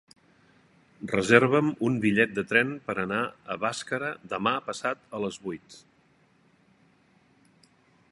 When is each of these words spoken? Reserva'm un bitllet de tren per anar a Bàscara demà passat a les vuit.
Reserva'm 1.09 1.67
un 1.89 1.99
bitllet 2.05 2.33
de 2.39 2.45
tren 2.53 2.71
per 2.87 2.95
anar 3.03 3.19
a 3.55 3.57
Bàscara 3.65 4.09
demà 4.33 4.55
passat 4.71 5.05
a 5.19 5.21
les 5.27 5.39
vuit. 5.45 5.79